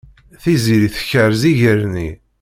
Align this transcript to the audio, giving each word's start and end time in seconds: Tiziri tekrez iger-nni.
Tiziri 0.41 0.87
tekrez 0.95 1.41
iger-nni. 1.51 2.09